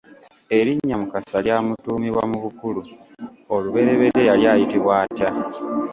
[0.57, 2.81] Erinnya Mukasa lyamutuumibwa mu bukulu,
[3.55, 5.29] olubereberye yali ayitibwa atya?